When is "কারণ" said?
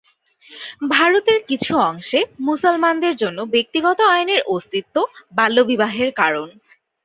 6.21-6.47